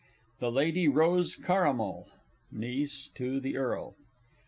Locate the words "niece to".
2.51-3.39